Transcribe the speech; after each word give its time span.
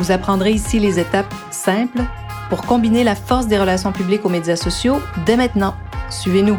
Vous 0.00 0.12
apprendrez 0.12 0.52
ici 0.52 0.78
les 0.78 0.98
étapes 0.98 1.34
simples 1.50 2.00
pour 2.48 2.62
combiner 2.62 3.04
la 3.04 3.14
force 3.14 3.48
des 3.48 3.58
relations 3.58 3.92
publiques 3.92 4.24
aux 4.24 4.30
médias 4.30 4.56
sociaux 4.56 4.98
dès 5.26 5.36
maintenant. 5.36 5.74
Suivez-nous. 6.08 6.56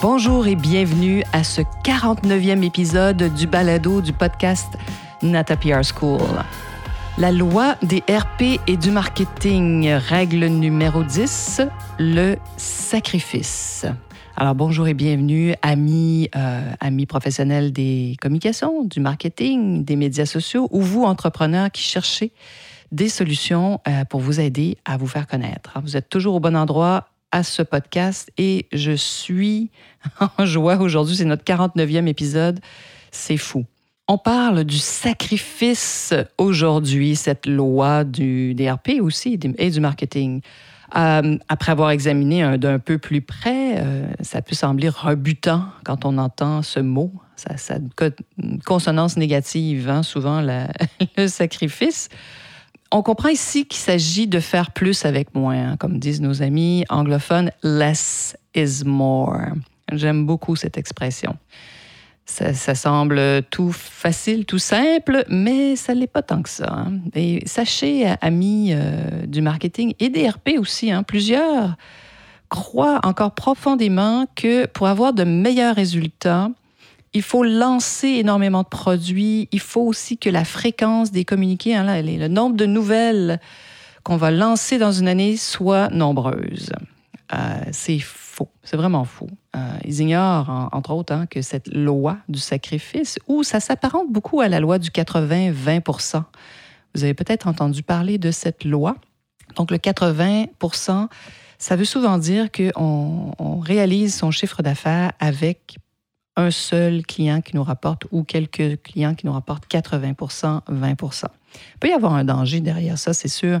Bonjour 0.00 0.46
et 0.46 0.54
bienvenue 0.54 1.24
à 1.32 1.42
ce 1.42 1.62
49e 1.82 2.62
épisode 2.62 3.34
du 3.34 3.48
balado 3.48 4.00
du 4.00 4.12
podcast 4.12 4.78
Nata 5.22 5.56
PR 5.56 5.82
School. 5.82 6.20
La 7.18 7.32
loi 7.32 7.74
des 7.82 8.04
RP 8.08 8.60
et 8.68 8.76
du 8.76 8.92
marketing, 8.92 9.90
règle 9.94 10.46
numéro 10.46 11.02
10, 11.02 11.62
le 11.98 12.36
sacrifice. 12.56 13.84
Alors 14.36 14.56
bonjour 14.56 14.88
et 14.88 14.94
bienvenue, 14.94 15.54
amis, 15.62 16.28
euh, 16.34 16.72
amis 16.80 17.06
professionnels 17.06 17.72
des 17.72 18.16
communications, 18.20 18.82
du 18.82 18.98
marketing, 18.98 19.84
des 19.84 19.94
médias 19.94 20.26
sociaux, 20.26 20.66
ou 20.72 20.80
vous, 20.80 21.04
entrepreneurs 21.04 21.70
qui 21.70 21.82
cherchez 21.82 22.32
des 22.90 23.08
solutions 23.08 23.80
euh, 23.86 24.04
pour 24.04 24.18
vous 24.18 24.40
aider 24.40 24.76
à 24.86 24.96
vous 24.96 25.06
faire 25.06 25.28
connaître. 25.28 25.78
Vous 25.84 25.96
êtes 25.96 26.08
toujours 26.08 26.34
au 26.34 26.40
bon 26.40 26.56
endroit 26.56 27.10
à 27.30 27.44
ce 27.44 27.62
podcast 27.62 28.32
et 28.36 28.66
je 28.72 28.90
suis 28.96 29.70
en 30.38 30.44
joie 30.44 30.78
aujourd'hui. 30.78 31.14
C'est 31.14 31.24
notre 31.24 31.44
49e 31.44 32.08
épisode. 32.08 32.58
C'est 33.12 33.36
fou. 33.36 33.64
On 34.08 34.18
parle 34.18 34.64
du 34.64 34.78
sacrifice 34.78 36.12
aujourd'hui, 36.38 37.14
cette 37.14 37.46
loi 37.46 38.02
du 38.02 38.54
DRP 38.56 39.00
aussi 39.00 39.38
et 39.58 39.70
du 39.70 39.80
marketing. 39.80 40.40
Euh, 40.96 41.38
après 41.48 41.72
avoir 41.72 41.90
examiné 41.90 42.56
d'un 42.56 42.78
peu 42.78 42.98
plus 42.98 43.20
près, 43.20 43.78
euh, 43.78 44.06
ça 44.20 44.42
peut 44.42 44.54
sembler 44.54 44.88
rebutant 44.88 45.64
quand 45.84 46.04
on 46.04 46.18
entend 46.18 46.62
ce 46.62 46.78
mot. 46.78 47.12
Ça, 47.36 47.56
ça 47.56 47.78
une 48.40 48.60
consonance 48.62 49.16
négative, 49.16 49.88
hein, 49.90 50.02
souvent 50.04 50.40
le 51.16 51.26
sacrifice. 51.26 52.08
On 52.92 53.02
comprend 53.02 53.30
ici 53.30 53.66
qu'il 53.66 53.80
s'agit 53.80 54.28
de 54.28 54.38
faire 54.38 54.70
plus 54.70 55.04
avec 55.04 55.34
moins, 55.34 55.72
hein, 55.72 55.76
comme 55.76 55.98
disent 55.98 56.20
nos 56.20 56.42
amis 56.42 56.84
anglophones, 56.88 57.50
less 57.64 58.36
is 58.54 58.84
more. 58.84 59.36
J'aime 59.92 60.26
beaucoup 60.26 60.54
cette 60.54 60.78
expression. 60.78 61.36
Ça, 62.26 62.74
semble 62.74 63.42
tout 63.50 63.70
facile, 63.70 64.46
tout 64.46 64.58
simple, 64.58 65.24
mais 65.28 65.76
ça 65.76 65.94
ne 65.94 66.00
l'est 66.00 66.06
pas 66.06 66.22
tant 66.22 66.42
que 66.42 66.48
ça. 66.48 66.72
Hein. 66.72 66.94
Et 67.14 67.42
sachez, 67.46 68.06
amis 68.22 68.70
euh, 68.72 69.26
du 69.26 69.42
marketing 69.42 69.94
et 70.00 70.08
des 70.08 70.28
RP 70.28 70.52
aussi, 70.58 70.90
hein, 70.90 71.02
plusieurs 71.02 71.76
croient 72.48 73.00
encore 73.04 73.32
profondément 73.32 74.26
que 74.36 74.66
pour 74.66 74.86
avoir 74.86 75.12
de 75.12 75.24
meilleurs 75.24 75.74
résultats, 75.74 76.50
il 77.12 77.22
faut 77.22 77.44
lancer 77.44 78.08
énormément 78.08 78.62
de 78.62 78.68
produits. 78.68 79.48
Il 79.52 79.60
faut 79.60 79.82
aussi 79.82 80.18
que 80.18 80.30
la 80.30 80.44
fréquence 80.44 81.12
des 81.12 81.24
communiqués, 81.24 81.74
hein, 81.76 82.02
le 82.02 82.28
nombre 82.28 82.56
de 82.56 82.66
nouvelles 82.66 83.40
qu'on 84.02 84.16
va 84.16 84.30
lancer 84.30 84.78
dans 84.78 84.92
une 84.92 85.08
année 85.08 85.36
soit 85.36 85.88
nombreuse. 85.90 86.70
Euh, 87.32 87.36
c'est 87.72 87.98
C'est 88.62 88.76
vraiment 88.76 89.04
faux. 89.04 89.28
Euh, 89.56 89.58
ils 89.84 90.00
ignorent, 90.00 90.68
entre 90.72 90.90
autres, 90.92 91.12
hein, 91.12 91.26
que 91.26 91.42
cette 91.42 91.68
loi 91.68 92.18
du 92.28 92.38
sacrifice, 92.38 93.18
où 93.28 93.42
ça 93.42 93.60
s'apparente 93.60 94.10
beaucoup 94.10 94.40
à 94.40 94.48
la 94.48 94.60
loi 94.60 94.78
du 94.78 94.90
80-20 94.90 96.22
Vous 96.94 97.04
avez 97.04 97.14
peut-être 97.14 97.46
entendu 97.46 97.82
parler 97.82 98.18
de 98.18 98.30
cette 98.30 98.64
loi. 98.64 98.96
Donc, 99.56 99.70
le 99.70 99.78
80% 99.78 101.08
ça 101.58 101.76
veut 101.76 101.86
souvent 101.86 102.18
dire 102.18 102.50
qu'on 102.52 103.32
on 103.38 103.58
réalise 103.58 104.14
son 104.14 104.30
chiffre 104.30 104.62
d'affaires 104.62 105.12
avec 105.18 105.76
un 106.36 106.50
seul 106.50 107.06
client 107.06 107.40
qui 107.40 107.56
nous 107.56 107.62
rapporte 107.62 108.04
ou 108.10 108.24
quelques 108.24 108.82
clients 108.82 109.14
qui 109.14 109.24
nous 109.24 109.32
rapportent 109.32 109.66
80 109.66 110.14
20 110.68 110.96
Il 110.98 111.78
peut 111.80 111.88
y 111.88 111.92
avoir 111.92 112.12
un 112.14 112.24
danger 112.24 112.60
derrière 112.60 112.98
ça, 112.98 113.14
c'est 113.14 113.28
sûr, 113.28 113.60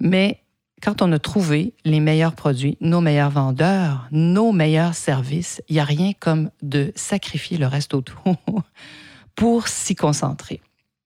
mais 0.00 0.40
quand 0.82 1.02
on 1.02 1.12
a 1.12 1.18
trouvé 1.18 1.72
les 1.84 2.00
meilleurs 2.00 2.34
produits, 2.34 2.76
nos 2.80 3.00
meilleurs 3.00 3.30
vendeurs, 3.30 4.06
nos 4.10 4.52
meilleurs 4.52 4.94
services, 4.94 5.62
il 5.68 5.74
n'y 5.74 5.80
a 5.80 5.84
rien 5.84 6.12
comme 6.18 6.50
de 6.62 6.92
sacrifier 6.94 7.58
le 7.58 7.66
reste 7.66 7.94
autour 7.94 8.36
pour 9.34 9.68
s'y 9.68 9.94
concentrer. 9.94 10.60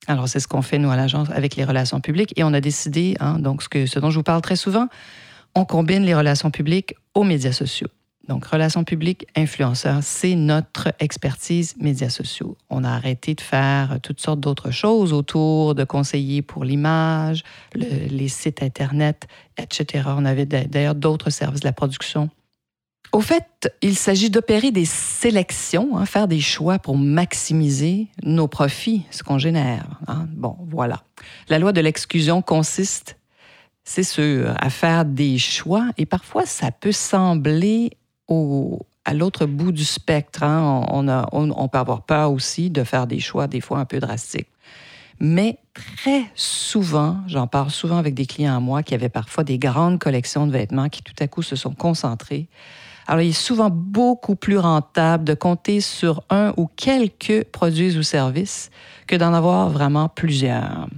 Alors, 0.08 0.28
c'est 0.28 0.40
ce 0.40 0.48
qu'on 0.48 0.62
fait, 0.62 0.78
nous, 0.78 0.90
à 0.90 0.96
l'agence, 0.96 1.30
avec 1.30 1.54
les 1.56 1.64
relations 1.64 2.00
publiques. 2.00 2.32
Et 2.36 2.42
on 2.42 2.52
a 2.52 2.60
décidé, 2.60 3.16
hein, 3.20 3.38
donc, 3.38 3.62
ce, 3.62 3.98
dont 3.98 4.10
je 4.10 4.16
vous 4.16 4.22
parle 4.24 4.42
très 4.42 4.56
souvent, 4.56 4.88
on 5.54 5.64
combine 5.64 6.02
les 6.02 6.14
relations 6.14 6.50
publiques 6.50 6.94
aux 7.14 7.24
médias 7.24 7.52
sociaux. 7.52 7.88
Donc, 8.28 8.44
relations 8.46 8.84
publiques, 8.84 9.26
influenceurs, 9.34 9.98
c'est 10.02 10.36
notre 10.36 10.92
expertise 11.00 11.74
médias 11.78 12.08
sociaux. 12.08 12.56
On 12.70 12.84
a 12.84 12.90
arrêté 12.90 13.34
de 13.34 13.40
faire 13.40 13.98
toutes 14.00 14.20
sortes 14.20 14.38
d'autres 14.38 14.70
choses 14.70 15.12
autour 15.12 15.74
de 15.74 15.82
conseillers 15.84 16.42
pour 16.42 16.64
l'image, 16.64 17.42
les 17.74 18.28
sites 18.28 18.62
Internet, 18.62 19.26
etc. 19.58 20.04
On 20.16 20.24
avait 20.24 20.46
d'ailleurs 20.46 20.94
d'autres 20.94 21.30
services 21.30 21.60
de 21.60 21.66
la 21.66 21.72
production. 21.72 22.30
Au 23.12 23.20
fait, 23.20 23.70
il 23.82 23.94
s'agit 23.94 24.30
d'opérer 24.30 24.70
des 24.70 24.86
sélections, 24.86 25.98
hein, 25.98 26.06
faire 26.06 26.28
des 26.28 26.40
choix 26.40 26.78
pour 26.78 26.96
maximiser 26.96 28.08
nos 28.22 28.48
profits, 28.48 29.04
ce 29.10 29.22
qu'on 29.22 29.36
génère. 29.36 30.00
Hein. 30.06 30.26
Bon, 30.30 30.56
voilà. 30.70 31.02
La 31.48 31.58
loi 31.58 31.72
de 31.72 31.80
l'exclusion 31.82 32.40
consiste, 32.40 33.18
c'est 33.84 34.02
sûr, 34.02 34.54
à 34.58 34.70
faire 34.70 35.04
des 35.04 35.36
choix 35.36 35.90
et 35.98 36.06
parfois 36.06 36.46
ça 36.46 36.70
peut 36.70 36.92
sembler 36.92 37.90
à 39.04 39.14
l'autre 39.14 39.46
bout 39.46 39.72
du 39.72 39.84
spectre. 39.84 40.42
Hein. 40.42 40.84
On, 40.90 41.50
on, 41.50 41.68
peut 41.68 41.78
avoir 41.78 42.02
peur 42.02 42.32
aussi 42.32 42.70
de 42.70 42.84
faire 42.84 43.06
des 43.06 43.20
choix 43.20 43.46
des 43.46 43.60
fois 43.60 43.78
un 43.78 43.84
peu 43.84 43.98
drastiques. 43.98 44.48
Mais 45.20 45.58
très 45.74 46.24
souvent, 46.34 47.18
j'en 47.26 47.46
parle 47.46 47.70
souvent 47.70 47.98
avec 47.98 48.14
des 48.14 48.26
clients 48.26 48.56
à 48.56 48.60
moi 48.60 48.82
qui 48.82 48.94
avaient 48.94 49.08
parfois 49.08 49.44
des 49.44 49.58
grandes 49.58 49.98
collections 49.98 50.46
de 50.46 50.52
vêtements 50.52 50.88
qui 50.88 51.02
tout 51.02 51.14
à 51.20 51.28
coup 51.28 51.42
se 51.42 51.56
sont 51.56 51.74
concentrés. 51.74 52.48
Alors, 53.06 53.22
il 53.22 53.30
est 53.30 53.32
souvent 53.32 53.70
beaucoup 53.70 54.36
plus 54.36 54.58
rentable 54.58 55.24
de 55.24 55.34
compter 55.34 55.80
sur 55.80 56.22
un 56.30 56.54
ou 56.56 56.68
quelques 56.76 57.44
produits 57.44 57.96
ou 57.96 58.02
services 58.02 58.70
que 59.06 59.16
d'en 59.16 59.34
avoir 59.34 59.70
vraiment 59.70 60.08
plusieurs 60.08 60.88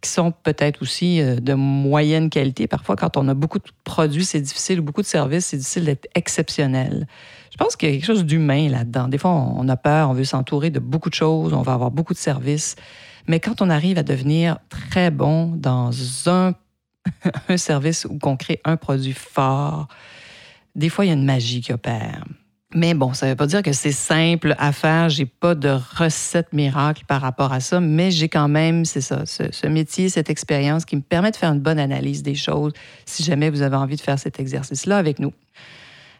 qui 0.00 0.10
sont 0.10 0.32
peut-être 0.32 0.82
aussi 0.82 1.20
euh, 1.20 1.36
de 1.36 1.54
moyenne 1.54 2.30
qualité. 2.30 2.66
Parfois, 2.66 2.96
quand 2.96 3.16
on 3.16 3.28
a 3.28 3.34
beaucoup 3.34 3.58
de 3.58 3.64
produits, 3.84 4.24
c'est 4.24 4.40
difficile, 4.40 4.80
ou 4.80 4.82
beaucoup 4.82 5.02
de 5.02 5.06
services, 5.06 5.46
c'est 5.46 5.56
difficile 5.56 5.84
d'être 5.84 6.08
exceptionnel. 6.14 7.06
Je 7.50 7.56
pense 7.56 7.76
qu'il 7.76 7.88
y 7.88 7.92
a 7.92 7.94
quelque 7.96 8.06
chose 8.06 8.24
d'humain 8.24 8.68
là-dedans. 8.68 9.08
Des 9.08 9.18
fois, 9.18 9.30
on 9.30 9.68
a 9.68 9.76
peur, 9.76 10.10
on 10.10 10.14
veut 10.14 10.24
s'entourer 10.24 10.70
de 10.70 10.78
beaucoup 10.78 11.10
de 11.10 11.14
choses, 11.14 11.52
on 11.52 11.62
va 11.62 11.74
avoir 11.74 11.90
beaucoup 11.90 12.14
de 12.14 12.18
services. 12.18 12.76
Mais 13.26 13.40
quand 13.40 13.60
on 13.60 13.70
arrive 13.70 13.98
à 13.98 14.02
devenir 14.02 14.58
très 14.68 15.10
bon 15.10 15.52
dans 15.56 15.90
un, 16.26 16.54
un 17.48 17.56
service 17.56 18.04
ou 18.04 18.18
qu'on 18.18 18.36
crée 18.36 18.60
un 18.64 18.76
produit 18.76 19.12
fort, 19.12 19.88
des 20.74 20.88
fois, 20.88 21.04
il 21.04 21.08
y 21.08 21.10
a 21.10 21.14
une 21.14 21.24
magie 21.24 21.60
qui 21.60 21.72
opère. 21.72 22.24
Mais 22.74 22.92
bon, 22.92 23.14
ça 23.14 23.24
ne 23.24 23.30
veut 23.30 23.36
pas 23.36 23.46
dire 23.46 23.62
que 23.62 23.72
c'est 23.72 23.92
simple 23.92 24.54
à 24.58 24.72
faire. 24.72 25.08
J'ai 25.08 25.24
pas 25.24 25.54
de 25.54 25.70
recette 25.96 26.52
miracle 26.52 27.04
par 27.08 27.22
rapport 27.22 27.52
à 27.52 27.60
ça, 27.60 27.80
mais 27.80 28.10
j'ai 28.10 28.28
quand 28.28 28.48
même, 28.48 28.84
c'est 28.84 29.00
ça, 29.00 29.24
ce, 29.24 29.66
métier, 29.66 30.10
cette 30.10 30.28
expérience 30.28 30.84
qui 30.84 30.96
me 30.96 31.00
permet 31.00 31.30
de 31.30 31.36
faire 31.36 31.50
une 31.50 31.60
bonne 31.60 31.78
analyse 31.78 32.22
des 32.22 32.34
choses 32.34 32.74
si 33.06 33.22
jamais 33.22 33.48
vous 33.48 33.62
avez 33.62 33.76
envie 33.76 33.96
de 33.96 34.02
faire 34.02 34.18
cet 34.18 34.38
exercice-là 34.38 34.98
avec 34.98 35.18
nous. 35.18 35.32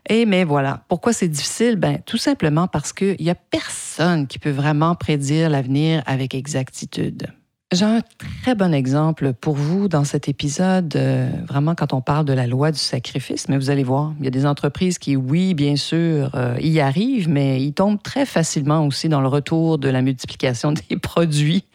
Et 0.09 0.25
mais 0.25 0.45
voilà, 0.45 0.85
pourquoi 0.89 1.13
c'est 1.13 1.29
difficile? 1.29 1.77
Ben, 1.77 1.99
tout 2.07 2.17
simplement 2.17 2.67
parce 2.67 2.95
qu'il 2.95 3.17
n'y 3.21 3.29
a 3.29 3.35
personne 3.35 4.27
qui 4.27 4.39
peut 4.39 4.51
vraiment 4.51 4.95
prédire 4.95 5.51
l'avenir 5.51 6.03
avec 6.07 6.35
exactitude. 6.35 7.27
J'ai 7.71 7.85
un 7.85 8.01
très 8.43 8.55
bon 8.55 8.73
exemple 8.73 9.35
pour 9.35 9.55
vous 9.55 9.89
dans 9.89 10.05
cet 10.05 10.27
épisode, 10.27 10.97
euh, 10.97 11.29
vraiment 11.47 11.75
quand 11.75 11.93
on 11.93 12.01
parle 12.01 12.25
de 12.25 12.33
la 12.33 12.47
loi 12.47 12.73
du 12.73 12.79
sacrifice, 12.79 13.47
mais 13.51 13.59
vous 13.59 13.69
allez 13.69 13.83
voir, 13.83 14.15
il 14.19 14.25
y 14.25 14.27
a 14.27 14.31
des 14.31 14.47
entreprises 14.47 14.99
qui, 14.99 15.17
oui, 15.17 15.53
bien 15.53 15.77
sûr, 15.77 16.31
euh, 16.35 16.57
y 16.63 16.81
arrivent, 16.81 17.29
mais 17.29 17.63
ils 17.63 17.75
tombent 17.75 18.03
très 18.03 18.25
facilement 18.25 18.87
aussi 18.87 19.11
dans 19.11 19.21
le 19.21 19.29
retour 19.29 19.77
de 19.77 19.91
la 19.91 20.01
multiplication 20.01 20.73
des 20.89 20.97
produits. 20.97 21.67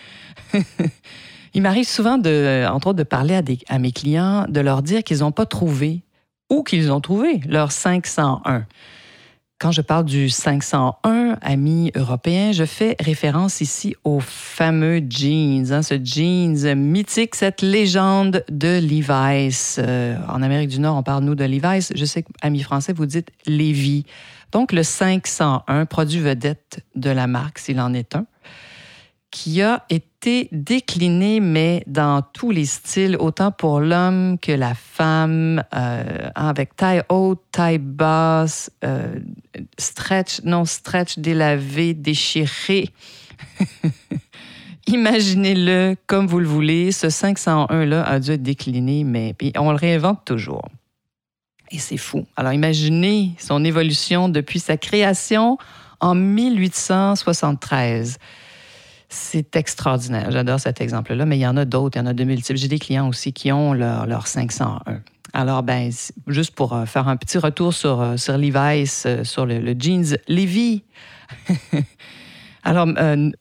il 1.54 1.62
m'arrive 1.62 1.88
souvent, 1.88 2.18
de, 2.18 2.66
entre 2.68 2.88
autres, 2.88 2.98
de 2.98 3.04
parler 3.04 3.36
à, 3.36 3.44
à 3.70 3.78
mes 3.78 3.92
clients, 3.92 4.48
de 4.50 4.62
leur 4.62 4.82
dire 4.82 5.04
qu'ils 5.04 5.20
n'ont 5.20 5.32
pas 5.32 5.46
trouvé 5.46 6.02
ou 6.50 6.64
qu'ils 6.64 6.92
ont 6.92 7.02
trouvé 7.02 7.40
leur 7.46 7.72
501. 7.72 8.66
Quand 9.60 9.72
je 9.72 9.82
parle 9.82 10.06
du 10.06 10.30
501, 10.30 11.38
ami 11.42 11.92
européen, 11.96 12.52
je 12.52 12.66
fais 12.66 12.96
référence 13.00 13.62
ici 13.62 13.96
au 14.04 14.20
fameux 14.20 15.02
jeans, 15.10 15.72
hein, 15.72 15.82
ce 15.82 15.96
jeans 16.04 16.76
mythique, 16.76 17.36
cette 17.36 17.62
légende 17.62 18.44
de 18.50 18.80
Levi's. 18.80 19.80
Euh, 19.80 20.18
en 20.28 20.42
Amérique 20.42 20.70
du 20.70 20.80
Nord, 20.80 20.98
on 20.98 21.04
parle, 21.04 21.24
nous, 21.24 21.36
de 21.36 21.46
Levi's. 21.46 21.94
Je 21.96 22.06
sais 22.06 22.26
amis 22.42 22.62
français, 22.62 22.94
vous 22.94 23.06
dites 23.06 23.30
Levi. 23.46 24.06
Donc, 24.52 24.72
le 24.72 24.84
501, 24.84 25.86
produit 25.86 26.20
vedette 26.20 26.82
de 26.96 27.10
la 27.10 27.28
marque, 27.28 27.60
s'il 27.60 27.80
en 27.80 27.94
est 27.94 28.16
un 28.16 28.26
qui 29.34 29.62
a 29.64 29.84
été 29.90 30.48
décliné, 30.52 31.40
mais 31.40 31.84
dans 31.88 32.22
tous 32.22 32.52
les 32.52 32.66
styles, 32.66 33.18
autant 33.20 33.52
pour 33.52 33.80
l'homme 33.80 34.38
que 34.38 34.52
la 34.52 34.76
femme, 34.76 35.64
euh, 35.74 36.30
avec 36.36 36.76
taille 36.76 37.02
haute, 37.10 37.42
taille 37.52 37.80
basse, 37.80 38.70
euh, 38.84 39.16
stretch, 39.80 40.44
non 40.44 40.66
stretch, 40.66 41.18
délavé, 41.18 41.96
déchiré. 41.96 42.90
Imaginez-le 44.88 45.96
comme 46.06 46.28
vous 46.28 46.40
le 46.40 46.48
voulez. 46.48 46.92
Ce 46.92 47.08
501-là 47.08 48.04
a 48.04 48.20
dû 48.20 48.34
être 48.34 48.44
décliné, 48.44 49.04
mais 49.04 49.36
on 49.58 49.72
le 49.72 49.78
réinvente 49.78 50.26
toujours. 50.26 50.70
Et 51.72 51.80
c'est 51.80 51.98
fou. 51.98 52.28
Alors 52.36 52.54
imaginez 52.54 53.32
son 53.40 53.66
évolution 53.66 54.30
depuis 54.30 54.60
sa 54.60 54.78
création 54.78 55.58
en 56.02 56.14
1873. 56.14 58.20
C'est 59.14 59.56
extraordinaire. 59.56 60.32
J'adore 60.32 60.60
cet 60.60 60.82
exemple-là, 60.82 61.28
mais 61.28 61.38
il 61.38 61.42
y 61.42 61.48
en 61.48 61.56
a 61.56 61.66
d'autres, 61.66 61.98
il 61.98 62.00
y 62.00 62.02
en 62.02 62.08
a 62.08 62.14
de 62.14 62.24
multiples. 62.24 62.58
J'ai 62.58 62.68
des 62.68 62.80
clients 62.80 63.08
aussi 63.08 63.32
qui 63.32 63.52
ont 63.52 63.74
leur, 63.74 64.08
leur 64.08 64.26
501. 64.26 64.82
Alors, 65.34 65.62
ben, 65.62 65.92
juste 66.28 66.56
pour 66.56 66.74
euh, 66.74 66.86
faire 66.86 67.08
un 67.08 67.16
petit 67.16 67.38
retour 67.38 67.76
sur, 67.76 68.02
euh, 68.02 68.18
sur 68.18 68.40
Levi's, 68.40 69.04
euh, 69.06 69.24
sur 69.24 69.46
le, 69.46 69.76
jeans 69.78 70.18
Levi. 70.28 70.82
Alors, 72.64 72.88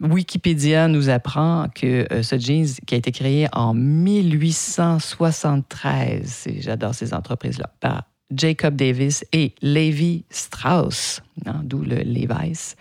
Wikipédia 0.00 0.88
nous 0.88 1.08
apprend 1.08 1.68
que 1.74 2.06
ce 2.22 2.38
jeans 2.38 2.66
qui 2.86 2.94
a 2.94 2.98
été 2.98 3.12
créé 3.12 3.48
en 3.52 3.72
1873, 3.72 6.48
j'adore 6.58 6.92
ces 6.92 7.14
entreprises-là, 7.14 7.70
par 7.78 8.02
Jacob 8.34 8.74
Davis 8.74 9.24
et 9.32 9.54
Levi 9.62 10.24
Strauss, 10.28 11.22
hein, 11.46 11.60
d'où 11.62 11.82
le 11.82 11.98
Levi's. 11.98 12.74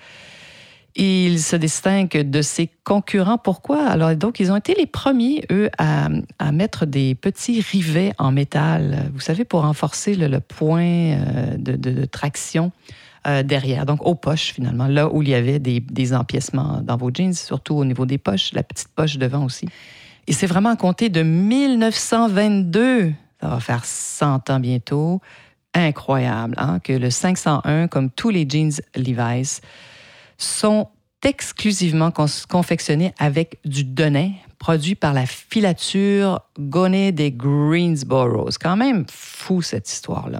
Il 0.96 1.40
se 1.40 1.56
distingue 1.56 2.10
de 2.10 2.42
ses 2.42 2.70
concurrents. 2.84 3.38
Pourquoi? 3.38 3.86
Alors, 3.86 4.14
donc, 4.16 4.40
ils 4.40 4.52
ont 4.52 4.58
été 4.58 4.76
les 4.78 4.86
premiers, 4.86 5.46
eux, 5.50 5.70
à, 5.78 6.10
mettre 6.52 6.86
des 6.86 7.16
petits 7.16 7.62
rivets 7.62 8.12
en 8.18 8.32
métal, 8.32 9.10
vous 9.14 9.22
savez, 9.22 9.46
pour 9.46 9.62
renforcer 9.62 10.16
le, 10.16 10.40
point 10.40 10.84
euh, 10.84 11.56
de, 11.58 12.06
traction 12.06 12.72
euh, 13.26 13.42
derrière, 13.44 13.86
donc 13.86 14.06
aux 14.06 14.16
poches, 14.16 14.52
finalement, 14.54 14.88
là 14.88 15.08
où 15.14 15.22
il 15.22 15.30
y 15.30 15.34
avait 15.34 15.60
des, 15.60 16.14
empiècements 16.14 16.82
dans 16.84 16.98
vos 16.98 17.10
jeans, 17.14 17.34
surtout 17.34 17.76
au 17.76 17.86
niveau 17.86 18.06
des 18.06 18.18
poches, 18.18 18.52
la 18.54 18.64
petite 18.64 18.90
poche 18.90 19.18
devant 19.18 19.46
aussi. 19.46 19.70
Et 20.28 20.34
c'est 20.34 20.48
vraiment 20.48 20.76
compté 20.76 21.10
de 21.10 21.24
1922, 21.24 23.14
ça 23.40 23.48
va 23.48 23.60
faire 23.60 23.86
100 23.86 24.50
ans 24.50 24.60
bientôt, 24.60 25.22
incroyable, 25.74 26.56
hein, 26.58 26.80
que 26.80 26.94
le 26.94 27.10
501, 27.10 27.88
comme 27.88 28.10
tous 28.10 28.30
les 28.30 28.46
jeans 28.48 28.74
Levi's, 28.96 29.62
sont 30.44 30.88
exclusivement 31.24 32.12
confectionnés 32.50 33.14
avec 33.20 33.60
du 33.64 33.84
Denain, 33.84 34.32
produit 34.58 34.96
par 34.96 35.14
la 35.14 35.26
filature 35.26 36.42
Gonnet 36.60 37.12
des 37.12 37.32
Greensboro. 37.32 38.50
C'est 38.50 38.62
quand 38.62 38.78
même 38.78 39.06
fou 39.10 39.62
cette 39.62 39.90
histoire-là. 39.90 40.40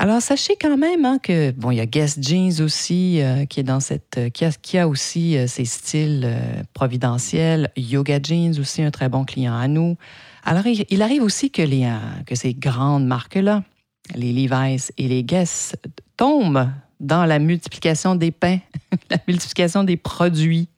Alors 0.00 0.22
sachez 0.22 0.54
quand 0.60 0.76
même 0.76 1.04
hein, 1.04 1.18
que 1.20 1.50
bon, 1.50 1.72
il 1.72 1.78
y 1.78 1.80
a 1.80 1.86
Guess 1.86 2.20
Jeans 2.20 2.62
aussi 2.62 3.20
euh, 3.20 3.46
qui 3.46 3.58
est 3.58 3.64
dans 3.64 3.80
cette 3.80 4.16
euh, 4.16 4.30
qui, 4.30 4.78
a, 4.78 4.86
aussi 4.86 5.36
euh, 5.36 5.48
ses 5.48 5.64
styles 5.64 6.38
providentiels. 6.72 7.72
Yoga 7.76 8.20
Jeans 8.22 8.60
aussi 8.60 8.80
un 8.80 8.92
très 8.92 9.08
bon 9.08 9.24
client 9.24 9.56
à 9.56 9.66
nous. 9.66 9.96
Alors 10.44 10.64
il, 10.66 11.02
arrive 11.02 11.24
aussi 11.24 11.50
que 11.50 11.62
les 11.62 11.92
que 12.26 12.36
ces 12.36 12.54
grandes 12.54 13.06
marques 13.06 13.34
là, 13.34 13.64
les 14.14 14.32
Levi's 14.32 14.92
et 14.96 15.08
les 15.08 15.24
Guess 15.24 15.74
tombent 16.16 16.68
dans 17.00 17.24
la 17.24 17.38
multiplication 17.38 18.14
des 18.14 18.30
pains, 18.30 18.58
la 19.10 19.18
multiplication 19.26 19.84
des 19.84 19.96
produits. 19.96 20.68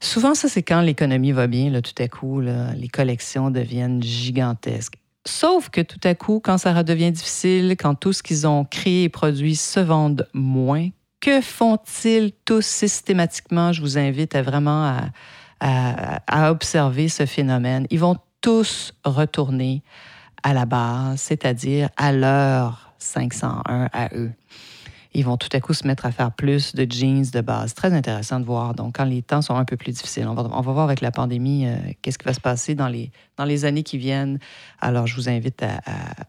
Souvent, 0.00 0.34
ça, 0.34 0.48
c'est 0.48 0.62
quand 0.62 0.80
l'économie 0.80 1.32
va 1.32 1.46
bien, 1.46 1.70
là, 1.70 1.82
tout 1.82 2.00
à 2.02 2.08
coup, 2.08 2.40
les 2.40 2.88
collections 2.88 3.50
deviennent 3.50 4.02
gigantesques. 4.02 4.94
Sauf 5.26 5.68
que 5.68 5.82
tout 5.82 6.00
à 6.04 6.14
coup, 6.14 6.40
quand 6.42 6.56
ça 6.56 6.72
redevient 6.72 7.12
difficile, 7.12 7.76
quand 7.78 7.94
tout 7.94 8.14
ce 8.14 8.22
qu'ils 8.22 8.46
ont 8.46 8.64
créé 8.64 9.04
et 9.04 9.08
produit 9.10 9.56
se 9.56 9.80
vendent 9.80 10.26
moins, 10.32 10.88
que 11.20 11.42
font-ils 11.42 12.32
tous 12.46 12.64
systématiquement? 12.64 13.72
Je 13.72 13.82
vous 13.82 13.98
invite 13.98 14.34
à 14.34 14.40
vraiment 14.40 15.10
à 15.60 16.50
observer 16.50 17.10
ce 17.10 17.26
phénomène. 17.26 17.86
Ils 17.90 18.00
vont 18.00 18.16
tous 18.40 18.94
retourner 19.04 19.82
à 20.42 20.54
la 20.54 20.64
base, 20.64 21.20
c'est-à-dire 21.20 21.90
à 21.98 22.12
leur 22.12 22.94
501 22.98 23.90
à 23.92 24.08
eux 24.14 24.32
ils 25.12 25.24
vont 25.24 25.36
tout 25.36 25.48
à 25.52 25.60
coup 25.60 25.74
se 25.74 25.86
mettre 25.86 26.06
à 26.06 26.12
faire 26.12 26.32
plus 26.32 26.74
de 26.74 26.90
jeans 26.90 27.24
de 27.32 27.40
base. 27.40 27.74
Très 27.74 27.92
intéressant 27.92 28.40
de 28.40 28.44
voir. 28.44 28.74
Donc, 28.74 28.96
quand 28.96 29.04
les 29.04 29.22
temps 29.22 29.42
sont 29.42 29.56
un 29.56 29.64
peu 29.64 29.76
plus 29.76 29.92
difficiles, 29.92 30.26
on 30.28 30.34
va, 30.34 30.48
on 30.52 30.60
va 30.60 30.72
voir 30.72 30.84
avec 30.84 31.00
la 31.00 31.10
pandémie 31.10 31.66
euh, 31.66 31.76
qu'est-ce 32.02 32.18
qui 32.18 32.24
va 32.24 32.34
se 32.34 32.40
passer 32.40 32.74
dans 32.74 32.88
les, 32.88 33.10
dans 33.36 33.44
les 33.44 33.64
années 33.64 33.82
qui 33.82 33.98
viennent. 33.98 34.38
Alors, 34.80 35.06
je 35.06 35.16
vous 35.16 35.28
invite 35.28 35.62
à, 35.62 35.80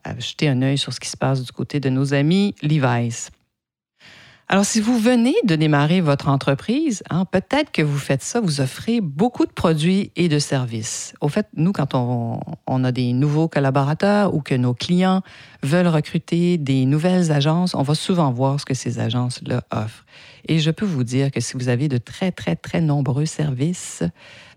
à 0.03 0.19
jeter 0.19 0.49
un 0.49 0.61
œil 0.61 0.77
sur 0.77 0.93
ce 0.93 0.99
qui 0.99 1.09
se 1.09 1.17
passe 1.17 1.43
du 1.43 1.51
côté 1.51 1.79
de 1.79 1.89
nos 1.89 2.13
amis 2.13 2.55
Levi's. 2.61 3.29
Alors, 4.53 4.65
si 4.65 4.81
vous 4.81 4.99
venez 4.99 5.33
de 5.45 5.55
démarrer 5.55 6.01
votre 6.01 6.27
entreprise, 6.27 7.03
hein, 7.09 7.23
peut-être 7.23 7.71
que 7.71 7.81
vous 7.81 7.97
faites 7.97 8.21
ça, 8.21 8.41
vous 8.41 8.59
offrez 8.59 8.99
beaucoup 8.99 9.45
de 9.45 9.51
produits 9.53 10.11
et 10.17 10.27
de 10.27 10.39
services. 10.39 11.13
Au 11.21 11.29
fait, 11.29 11.47
nous, 11.55 11.71
quand 11.71 11.95
on, 11.95 12.83
a 12.83 12.91
des 12.91 13.13
nouveaux 13.13 13.47
collaborateurs 13.47 14.35
ou 14.35 14.41
que 14.41 14.53
nos 14.53 14.73
clients 14.73 15.21
veulent 15.63 15.87
recruter 15.87 16.57
des 16.57 16.85
nouvelles 16.85 17.31
agences, 17.31 17.75
on 17.75 17.81
va 17.81 17.95
souvent 17.95 18.29
voir 18.33 18.59
ce 18.59 18.65
que 18.65 18.73
ces 18.73 18.99
agences-là 18.99 19.63
offrent. 19.71 20.05
Et 20.49 20.59
je 20.59 20.69
peux 20.69 20.85
vous 20.85 21.05
dire 21.05 21.31
que 21.31 21.39
si 21.39 21.55
vous 21.55 21.69
avez 21.69 21.87
de 21.87 21.97
très, 21.97 22.33
très, 22.33 22.57
très 22.57 22.81
nombreux 22.81 23.27
services, 23.27 24.03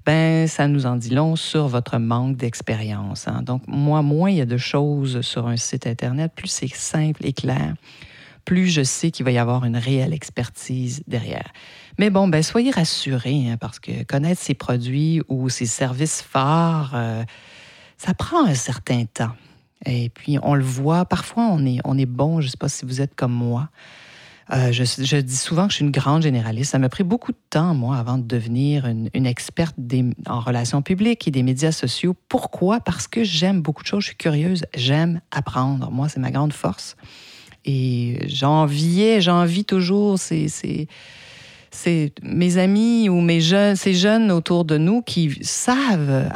ben, 0.05 0.49
ça 0.49 0.67
nous 0.67 0.87
en 0.87 0.97
dit 0.97 1.11
long 1.11 1.37
sur 1.37 1.69
votre 1.69 1.99
manque 1.99 2.37
d'expérience. 2.37 3.29
Hein. 3.29 3.43
Donc, 3.43 3.63
moi, 3.69 4.03
moins 4.03 4.31
il 4.31 4.39
y 4.39 4.41
a 4.41 4.45
de 4.45 4.57
choses 4.57 5.21
sur 5.21 5.47
un 5.47 5.57
site 5.57 5.87
Internet, 5.87 6.33
plus 6.35 6.49
c'est 6.49 6.75
simple 6.75 7.25
et 7.25 7.33
clair 7.33 7.75
plus 8.45 8.69
je 8.69 8.83
sais 8.83 9.11
qu'il 9.11 9.25
va 9.25 9.33
y 9.33 9.39
avoir 9.39 9.65
une 9.65 9.77
réelle 9.77 10.13
expertise 10.13 11.03
derrière. 11.07 11.53
Mais 11.99 12.11
bon, 12.11 12.29
ben, 12.29 12.43
soyez 12.43 12.71
rassurés, 12.71 13.49
hein, 13.49 13.57
parce 13.59 13.79
que 13.79 14.03
connaître 14.05 14.41
ces 14.41 14.55
produits 14.55 15.23
ou 15.29 15.49
ces 15.49 15.67
services 15.67 16.23
phares, 16.23 16.93
euh, 16.95 17.25
ça 17.97 18.15
prend 18.15 18.45
un 18.45 18.55
certain 18.55 19.05
temps. 19.05 19.35
Et 19.87 20.09
puis, 20.09 20.39
on 20.43 20.55
le 20.55 20.65
voit, 20.65 21.05
parfois, 21.05 21.49
on 21.51 21.65
est, 21.67 21.79
on 21.85 21.99
est 21.99 22.07
bon, 22.07 22.41
je 22.41 22.47
ne 22.47 22.51
sais 22.51 22.57
pas 22.57 22.69
si 22.69 22.85
vous 22.85 23.01
êtes 23.01 23.15
comme 23.15 23.33
moi. 23.33 23.69
Euh, 24.53 24.73
je, 24.73 25.21
dis 25.21 25.37
souvent 25.37 25.67
que 25.67 25.71
je 25.71 25.77
suis 25.77 25.85
une 25.85 25.91
grande 25.91 26.23
généraliste. 26.23 26.73
Ça 26.73 26.79
m'a 26.79 26.89
pris 26.89 27.05
beaucoup 27.05 27.33
de 27.33 27.39
temps, 27.51 27.75
moi, 27.75 27.97
avant 27.97 28.19
de 28.19 28.25
devenir 28.25 28.87
une, 28.87 29.27
experte 29.27 29.77
en 30.27 30.41
relations 30.41 30.83
publiques 30.83 31.27
et 31.27 31.31
des 31.31 31.43
médias 31.43 31.73
sociaux. 31.73 32.15
Pourquoi? 32.29 32.81
Parce 32.81 33.09
que 33.09 33.25
j'aime 33.25 33.63
beaucoup 33.63 33.83
de 33.83 33.89
choses, 33.89 34.03
je 34.03 34.09
suis 34.09 34.17
curieuse, 34.17 34.65
j'aime 34.75 35.21
apprendre. 35.31 35.91
Moi, 35.91 36.09
c'est 36.09 36.21
ma 36.21 36.31
grande 36.31 36.53
force. 36.53 36.97
Et 37.65 38.19
j'enviais, 38.27 39.21
j'envie 39.21 39.65
toujours 39.65 40.19
ces, 40.19 40.49
ces, 40.49 42.13
mes 42.23 42.59
amis 42.59 43.09
ou 43.09 43.21
mes 43.21 43.41
jeunes, 43.41 43.77
ces 43.77 43.95
jeunes 43.95 44.31
autour 44.31 44.65
de 44.65 44.79
nous 44.79 45.03
qui 45.03 45.39
savent 45.43 46.11
euh, 46.11 46.29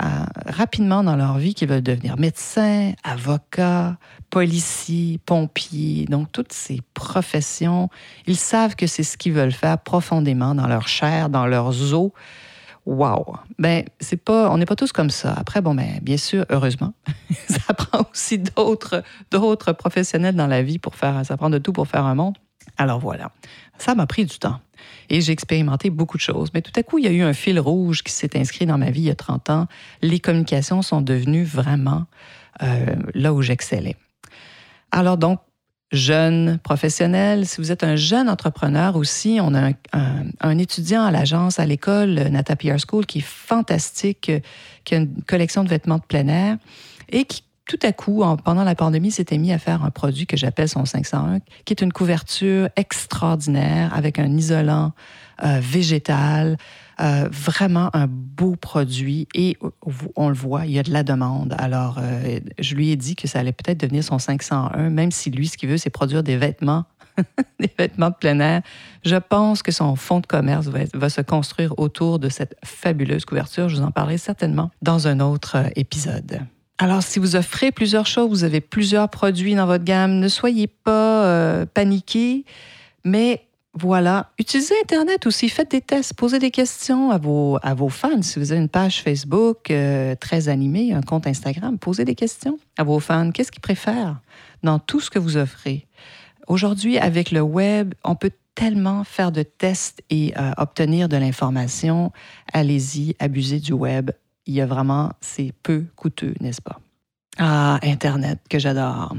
rapidement 0.46 1.02
dans 1.02 1.16
leur 1.16 1.38
vie 1.38 1.54
qu'ils 1.54 1.68
veulent 1.68 1.82
devenir 1.82 2.18
médecins, 2.18 2.92
avocats, 3.04 3.96
policiers, 4.30 5.18
pompiers, 5.24 6.06
donc 6.06 6.32
toutes 6.32 6.52
ces 6.52 6.80
professions. 6.94 7.88
Ils 8.26 8.36
savent 8.36 8.74
que 8.74 8.86
c'est 8.86 9.02
ce 9.02 9.16
qu'ils 9.16 9.32
veulent 9.32 9.52
faire 9.52 9.78
profondément 9.78 10.54
dans 10.54 10.66
leur 10.66 10.88
chair, 10.88 11.28
dans 11.28 11.46
leurs 11.46 11.94
os. 11.94 12.10
Wow! 12.88 13.36
Ben, 13.58 13.84
c'est 14.00 14.16
pas, 14.16 14.50
on 14.50 14.56
n'est 14.56 14.64
pas 14.64 14.74
tous 14.74 14.92
comme 14.92 15.10
ça. 15.10 15.34
Après, 15.36 15.60
bon, 15.60 15.74
ben, 15.74 15.98
bien 16.00 16.16
sûr, 16.16 16.46
heureusement, 16.48 16.94
ça 17.50 17.74
prend 17.74 18.06
aussi 18.10 18.38
d'autres, 18.38 19.02
d'autres 19.30 19.72
professionnels 19.74 20.34
dans 20.34 20.46
la 20.46 20.62
vie 20.62 20.78
pour 20.78 20.94
faire, 20.94 21.20
ça 21.26 21.36
prend 21.36 21.50
de 21.50 21.58
tout 21.58 21.74
pour 21.74 21.86
faire 21.86 22.06
un 22.06 22.14
monde. 22.14 22.38
Alors 22.78 22.98
voilà, 22.98 23.30
ça 23.76 23.94
m'a 23.94 24.06
pris 24.06 24.24
du 24.24 24.38
temps 24.38 24.58
et 25.10 25.20
j'ai 25.20 25.32
expérimenté 25.32 25.90
beaucoup 25.90 26.16
de 26.16 26.22
choses. 26.22 26.48
Mais 26.54 26.62
tout 26.62 26.72
à 26.76 26.82
coup, 26.82 26.96
il 26.96 27.04
y 27.04 27.08
a 27.08 27.10
eu 27.10 27.20
un 27.20 27.34
fil 27.34 27.60
rouge 27.60 28.02
qui 28.02 28.10
s'est 28.12 28.38
inscrit 28.38 28.64
dans 28.64 28.78
ma 28.78 28.90
vie 28.90 29.02
il 29.02 29.06
y 29.08 29.10
a 29.10 29.14
30 29.14 29.50
ans. 29.50 29.66
Les 30.00 30.18
communications 30.18 30.80
sont 30.80 31.02
devenues 31.02 31.44
vraiment 31.44 32.06
euh, 32.62 32.96
là 33.12 33.34
où 33.34 33.42
j'excellais. 33.42 33.96
Alors 34.92 35.18
donc, 35.18 35.40
jeune 35.90 36.58
professionnel, 36.58 37.46
si 37.46 37.60
vous 37.60 37.72
êtes 37.72 37.82
un 37.82 37.96
jeune 37.96 38.28
entrepreneur 38.28 38.96
aussi, 38.96 39.38
on 39.40 39.54
a 39.54 39.70
un, 39.92 40.58
étudiant 40.58 41.04
à 41.04 41.10
l'agence, 41.10 41.58
à 41.58 41.66
l'école 41.66 42.14
Nata 42.30 42.56
PR 42.56 42.76
School 42.86 43.06
qui 43.06 43.18
est 43.18 43.26
fantastique, 43.26 44.30
qui 44.84 44.94
a 44.94 44.98
une 44.98 45.22
collection 45.22 45.64
de 45.64 45.68
vêtements 45.68 45.98
de 45.98 46.02
plein 46.02 46.28
air 46.28 46.56
et 47.10 47.24
qui 47.24 47.42
tout 47.68 47.78
à 47.82 47.92
coup, 47.92 48.24
pendant 48.44 48.64
la 48.64 48.74
pandémie, 48.74 49.10
s'était 49.10 49.36
mis 49.36 49.52
à 49.52 49.58
faire 49.58 49.84
un 49.84 49.90
produit 49.90 50.26
que 50.26 50.38
j'appelle 50.38 50.70
son 50.70 50.86
501, 50.86 51.40
qui 51.66 51.74
est 51.74 51.82
une 51.82 51.92
couverture 51.92 52.70
extraordinaire 52.76 53.92
avec 53.94 54.18
un 54.18 54.34
isolant 54.34 54.94
euh, 55.42 55.60
végétal. 55.60 56.56
Euh, 57.00 57.28
vraiment 57.30 57.90
un 57.94 58.08
beau 58.08 58.56
produit 58.56 59.28
et 59.32 59.56
on 60.16 60.28
le 60.30 60.34
voit, 60.34 60.66
il 60.66 60.72
y 60.72 60.80
a 60.80 60.82
de 60.82 60.92
la 60.92 61.04
demande. 61.04 61.54
Alors, 61.56 61.98
euh, 62.02 62.40
je 62.58 62.74
lui 62.74 62.90
ai 62.90 62.96
dit 62.96 63.14
que 63.14 63.28
ça 63.28 63.38
allait 63.38 63.52
peut-être 63.52 63.78
devenir 63.78 64.02
son 64.02 64.18
501, 64.18 64.90
même 64.90 65.12
si 65.12 65.30
lui, 65.30 65.46
ce 65.46 65.56
qu'il 65.56 65.68
veut, 65.68 65.76
c'est 65.76 65.90
produire 65.90 66.24
des 66.24 66.36
vêtements, 66.36 66.86
des 67.60 67.70
vêtements 67.78 68.10
de 68.10 68.16
plein 68.16 68.40
air. 68.40 68.62
Je 69.04 69.14
pense 69.14 69.62
que 69.62 69.70
son 69.70 69.94
fonds 69.94 70.18
de 70.18 70.26
commerce 70.26 70.66
va, 70.66 71.08
se 71.08 71.20
construire 71.20 71.72
autour 71.78 72.18
de 72.18 72.28
cette 72.28 72.56
fabuleuse 72.64 73.24
couverture. 73.24 73.68
Je 73.68 73.76
vous 73.76 73.82
en 73.82 73.92
parlerai 73.92 74.18
certainement 74.18 74.72
dans 74.82 75.06
un 75.06 75.20
autre 75.20 75.70
épisode. 75.76 76.40
Alors, 76.78 77.04
si 77.04 77.20
vous 77.20 77.36
offrez 77.36 77.70
plusieurs 77.70 78.06
choses, 78.06 78.28
vous 78.28 78.44
avez 78.44 78.60
plusieurs 78.60 79.08
produits 79.08 79.54
dans 79.54 79.66
votre 79.66 79.84
gamme, 79.84 80.18
ne 80.18 80.28
soyez 80.28 80.66
pas 80.66 81.24
euh, 81.26 81.64
paniqués, 81.64 82.44
mais 83.04 83.47
voilà, 83.74 84.30
utilisez 84.38 84.74
Internet 84.82 85.26
aussi, 85.26 85.48
faites 85.48 85.70
des 85.70 85.80
tests, 85.80 86.14
posez 86.14 86.38
des 86.38 86.50
questions 86.50 87.10
à 87.10 87.18
vos, 87.18 87.88
fans. 87.88 88.22
Si 88.22 88.38
vous 88.38 88.50
avez 88.50 88.60
une 88.60 88.68
page 88.68 89.02
Facebook 89.02 89.70
euh, 89.70 90.14
très 90.16 90.48
animée, 90.48 90.92
un 90.92 91.02
compte 91.02 91.26
Instagram, 91.26 91.78
posez 91.78 92.04
des 92.04 92.14
questions 92.14 92.58
à 92.76 92.84
vos 92.84 92.98
fans. 92.98 93.30
Qu'est-ce 93.30 93.52
qu'ils 93.52 93.60
préfèrent 93.60 94.20
dans 94.62 94.78
tout 94.78 95.00
ce 95.00 95.10
que 95.10 95.18
vous 95.18 95.36
offrez? 95.36 95.86
Aujourd'hui, 96.46 96.98
avec 96.98 97.30
le 97.30 97.42
web, 97.42 97.94
on 98.04 98.14
peut 98.14 98.32
tellement 98.54 99.04
faire 99.04 99.30
de 99.30 99.42
tests 99.42 100.02
et 100.10 100.32
euh, 100.36 100.50
obtenir 100.56 101.08
de 101.08 101.16
l'information. 101.16 102.10
Allez-y, 102.52 103.14
abusez 103.20 103.60
du 103.60 103.72
web 103.74 104.10
il 104.48 104.54
y 104.54 104.60
a 104.62 104.66
vraiment, 104.66 105.12
c'est 105.20 105.52
peu 105.62 105.84
coûteux, 105.94 106.34
n'est-ce 106.40 106.62
pas? 106.62 106.80
Ah, 107.36 107.78
Internet, 107.82 108.40
que 108.48 108.58
j'adore. 108.58 109.14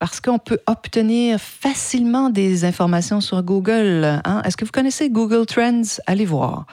Parce 0.00 0.18
qu'on 0.18 0.38
peut 0.38 0.60
obtenir 0.66 1.38
facilement 1.38 2.30
des 2.30 2.64
informations 2.64 3.20
sur 3.20 3.42
Google. 3.42 4.20
Hein? 4.24 4.40
Est-ce 4.46 4.56
que 4.56 4.64
vous 4.64 4.70
connaissez 4.70 5.10
Google 5.10 5.44
Trends? 5.44 6.00
Allez 6.06 6.24
voir. 6.24 6.64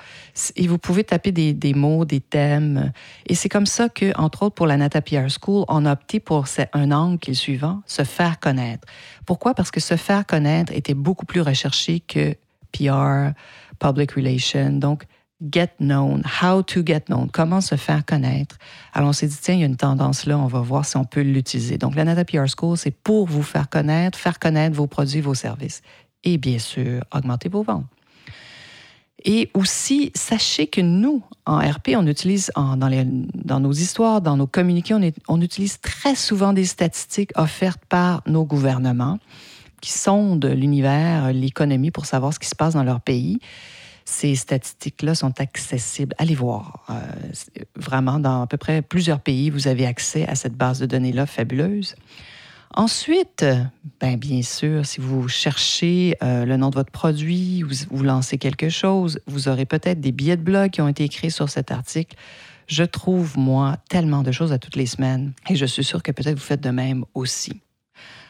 Et 0.55 0.65
vous 0.65 0.77
pouvez 0.77 1.03
taper 1.03 1.34
des, 1.34 1.74
mots, 1.74 2.05
des 2.05 2.22
thèmes. 2.22 2.93
Et 3.25 3.36
c'est 3.36 3.50
comme 3.50 3.65
ça 3.65 3.89
que, 3.89 4.17
entre 4.17 4.43
autres, 4.43 4.55
pour 4.55 4.65
la 4.65 4.77
Nata 4.77 5.01
PR 5.01 5.27
School, 5.27 5.65
on 5.67 5.86
a 5.86 5.91
opté 5.91 6.22
pour 6.22 6.46
un 6.72 6.91
angle 6.93 7.19
qui 7.19 7.31
est 7.31 7.34
le 7.34 7.38
suivant, 7.38 7.81
se 7.86 8.03
faire 8.03 8.39
connaître. 8.39 8.88
Pourquoi? 9.25 9.53
Parce 9.53 9.72
que 9.72 9.81
se 9.81 9.98
faire 9.98 10.25
connaître 10.25 10.72
était 10.72 10.93
beaucoup 10.93 11.25
plus 11.25 11.41
recherché 11.41 12.00
que 12.00 12.34
PR, 12.72 13.34
public 13.77 14.13
relations. 14.13 14.72
Donc, 14.72 15.03
get 15.41 15.75
known, 15.79 16.24
how 16.41 16.62
to 16.63 16.84
get 16.86 17.06
known, 17.10 17.29
comment 17.29 17.62
se 17.62 17.75
faire 17.75 18.06
connaître. 18.06 18.58
Alors 18.94 19.10
on 19.10 19.13
s'est 19.13 19.27
dit, 19.27 19.38
tiens, 19.41 19.56
il 19.56 19.60
y 19.60 19.63
a 19.63 19.67
une 19.67 19.77
tendance 19.77 20.25
là, 20.25 20.38
on 20.38 20.48
va 20.48 20.62
voir 20.62 20.86
si 20.86 20.98
on 20.98 21.06
peut 21.06 21.22
l'utiliser. 21.22 21.77
Donc 21.77 21.96
l'Anata 21.96 22.25
PR 22.25 22.46
School, 22.48 22.77
c'est 22.77 22.91
pour 22.91 23.27
vous 23.27 23.44
faire 23.44 23.70
connaître, 23.70 24.17
faire 24.17 24.39
connaître 24.39 24.75
vos 24.75 24.88
produits, 24.88 25.22
vos 25.22 25.36
services 25.36 25.82
et 26.24 26.38
bien 26.38 26.60
sûr, 26.60 27.03
augmenter 27.13 27.50
vos 27.50 27.63
ventes. 27.63 27.86
Et 29.24 29.50
aussi, 29.53 30.12
sachez 30.15 30.67
que 30.67 30.79
nous, 30.79 31.24
en 31.46 31.58
RP, 31.58 31.89
on 31.96 32.06
utilise 32.06 32.51
dans, 32.56 33.60
nos 33.60 33.72
histoires, 33.72 34.22
dans 34.22 34.38
nos 34.38 34.48
communiqués, 34.48 34.94
on 35.27 35.41
utilise 35.41 35.82
très 35.82 36.15
souvent 36.15 36.53
des 36.53 36.65
statistiques 36.65 37.32
offertes 37.36 37.84
par 37.89 38.22
nos 38.27 38.46
gouvernements 38.46 39.20
qui 39.82 39.91
sondent 39.91 40.46
l'univers, 40.46 41.34
l'économie 41.34 41.91
pour 41.91 42.06
savoir 42.06 42.34
ce 42.34 42.39
qui 42.39 42.48
se 42.48 42.56
passe 42.56 42.74
dans 42.74 42.84
leur 42.84 43.01
pays. 43.01 43.39
Ces 44.09 44.35
statistiques-là 44.35 45.15
sont 45.15 45.41
accessibles. 45.41 46.15
Allez 46.17 46.33
voir. 46.33 46.85
Euh, 46.89 47.61
vraiment, 47.75 48.19
dans 48.19 48.43
à 48.43 48.47
peu 48.47 48.55
près 48.55 48.81
plusieurs 48.81 49.19
pays, 49.19 49.49
vous 49.49 49.67
avez 49.67 49.85
accès 49.85 50.25
à 50.29 50.35
cette 50.35 50.55
base 50.55 50.79
de 50.79 50.85
données-là 50.85 51.25
fabuleuse. 51.25 51.93
Ensuite, 52.73 53.45
ben 53.99 54.15
bien 54.15 54.41
sûr, 54.43 54.85
si 54.85 55.01
vous 55.01 55.27
cherchez 55.27 56.15
euh, 56.23 56.45
le 56.45 56.55
nom 56.55 56.69
de 56.69 56.75
votre 56.75 56.89
produit, 56.89 57.63
vous, 57.63 57.75
vous 57.91 58.03
lancez 58.05 58.37
quelque 58.37 58.69
chose, 58.69 59.19
vous 59.27 59.49
aurez 59.49 59.65
peut-être 59.65 59.99
des 59.99 60.13
billets 60.13 60.37
de 60.37 60.41
blog 60.41 60.71
qui 60.71 60.79
ont 60.79 60.87
été 60.87 61.03
écrits 61.03 61.29
sur 61.29 61.49
cet 61.49 61.69
article. 61.69 62.15
Je 62.67 62.85
trouve, 62.85 63.37
moi, 63.37 63.75
tellement 63.89 64.23
de 64.23 64.31
choses 64.31 64.53
à 64.53 64.57
toutes 64.57 64.77
les 64.77 64.85
semaines 64.85 65.33
et 65.49 65.57
je 65.57 65.65
suis 65.65 65.83
sûre 65.83 66.01
que 66.01 66.13
peut-être 66.13 66.35
vous 66.35 66.45
faites 66.45 66.63
de 66.63 66.69
même 66.69 67.03
aussi. 67.13 67.59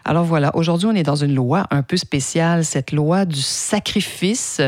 Alors 0.05 0.25
voilà, 0.25 0.55
aujourd'hui, 0.55 0.88
on 0.88 0.96
est 0.96 1.03
dans 1.03 1.15
une 1.15 1.36
loi 1.36 1.67
un 1.69 1.84
peu 1.84 1.98
spéciale, 1.98 2.65
cette 2.65 2.91
loi 2.91 3.25
du 3.25 3.41
sacrifice 3.41 4.60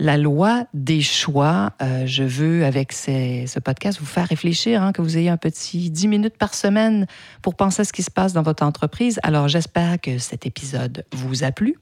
la 0.00 0.16
loi 0.16 0.64
des 0.74 1.02
choix. 1.02 1.74
Euh, 1.82 2.06
je 2.06 2.24
veux, 2.24 2.64
avec 2.64 2.92
ce 2.92 3.58
podcast, 3.60 4.00
vous 4.00 4.06
faire 4.06 4.26
réfléchir, 4.26 4.82
hein, 4.82 4.92
que 4.92 5.02
vous 5.02 5.18
ayez 5.18 5.28
un 5.28 5.36
petit 5.36 5.90
10 5.90 6.08
minutes 6.08 6.38
par 6.38 6.54
semaine 6.54 7.06
pour 7.42 7.54
penser 7.54 7.82
à 7.82 7.84
ce 7.84 7.92
qui 7.92 8.02
se 8.02 8.10
passe 8.10 8.32
dans 8.32 8.42
votre 8.42 8.64
entreprise. 8.64 9.20
Alors, 9.22 9.46
j'espère 9.46 10.00
que 10.00 10.18
cet 10.18 10.46
épisode 10.46 11.04
vous 11.12 11.44
a 11.44 11.52
plu 11.52 11.76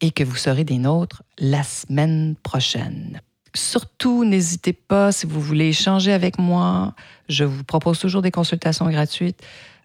et 0.00 0.12
que 0.12 0.24
vous 0.24 0.36
serez 0.36 0.64
des 0.64 0.78
nôtres 0.78 1.24
la 1.38 1.64
semaine 1.64 2.36
prochaine. 2.42 3.20
Surtout, 3.54 4.24
n'hésitez 4.24 4.72
pas, 4.72 5.10
si 5.10 5.26
vous 5.26 5.40
voulez 5.40 5.70
échanger 5.70 6.12
avec 6.12 6.38
moi, 6.38 6.94
je 7.28 7.42
vous 7.42 7.64
propose 7.64 7.98
toujours 7.98 8.22
des 8.22 8.30
consultations 8.30 8.88
gratuites. 8.88 9.42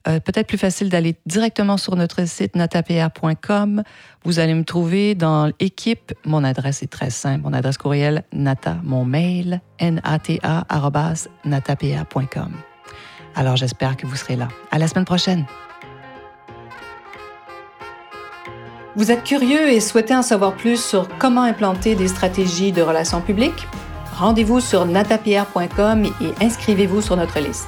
Euh, 0.08 0.20
peut-être 0.20 0.48
plus 0.48 0.58
facile 0.58 0.90
d'aller 0.90 1.16
directement 1.26 1.78
sur 1.78 1.96
notre 1.96 2.28
site 2.28 2.56
natapr.com. 2.56 3.84
Vous 4.24 4.40
allez 4.40 4.54
me 4.54 4.64
trouver 4.64 5.16
dans 5.16 5.52
l'équipe. 5.60 6.14
Mon 6.26 6.44
adresse 6.44 6.84
est 6.84 6.92
très 6.92 7.10
simple. 7.10 7.42
Mon 7.44 7.54
adresse 7.54 7.78
courriel, 7.78 8.24
nata, 8.32 8.78
mon 8.84 9.04
mail, 9.04 9.62
nata, 9.82 10.66
natapr.com. 11.44 12.52
Alors, 13.36 13.56
j'espère 13.56 13.98
que 13.98 14.06
vous 14.06 14.16
serez 14.16 14.36
là. 14.36 14.48
À 14.72 14.78
la 14.78 14.88
semaine 14.88 15.06
prochaine. 15.06 15.46
Vous 18.96 19.12
êtes 19.12 19.24
curieux 19.24 19.70
et 19.72 19.82
souhaitez 19.82 20.16
en 20.16 20.22
savoir 20.22 20.56
plus 20.56 20.82
sur 20.82 21.10
comment 21.18 21.44
implanter 21.44 21.96
des 21.96 22.08
stratégies 22.08 22.72
de 22.72 22.82
relations 22.82 23.22
publiques? 23.22 23.68
Rendez-vous 24.14 24.62
sur 24.62 24.86
natapr.com 24.86 26.06
et 26.06 26.46
inscrivez-vous 26.46 27.02
sur 27.02 27.18
notre 27.18 27.40
liste 27.40 27.68